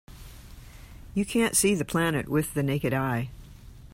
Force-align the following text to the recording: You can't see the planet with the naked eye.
You 1.13 1.25
can't 1.25 1.55
see 1.55 1.75
the 1.75 1.85
planet 1.85 2.27
with 2.27 2.55
the 2.55 2.63
naked 2.63 2.91
eye. 2.91 3.29